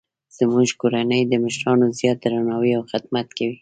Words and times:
زموږ 0.37 0.69
کورنۍ 0.81 1.21
د 1.27 1.33
مشرانو 1.45 1.85
زیات 1.99 2.17
درناوی 2.21 2.71
او 2.77 2.83
خدمت 2.91 3.27
کوي 3.37 3.57